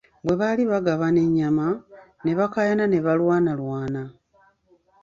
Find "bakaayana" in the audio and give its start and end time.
2.37-2.85